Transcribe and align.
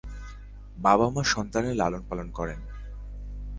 বাবা 0.77 1.05
মা 1.09 1.23
সন্তানের 1.23 1.75
লালন 1.75 2.03
পালন 2.09 2.27
করেন। 2.31 2.59